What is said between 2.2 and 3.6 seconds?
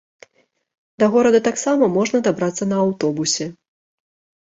дабрацца на аўтобусе.